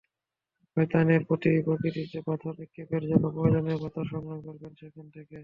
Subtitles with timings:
[0.77, 5.35] শয়তানের প্রতিকৃতিতে পাথর নিক্ষেপের জন্য প্রয়োজনীয় পাথর সংগ্রহ করবেন সেখান থেকে।